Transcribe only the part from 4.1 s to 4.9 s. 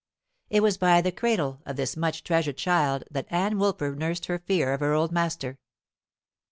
her fear of